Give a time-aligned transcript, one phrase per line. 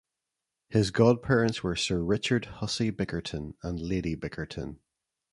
[0.69, 4.79] His godparents were Sir Richard Hussey Bickerton and Lady Bickerton.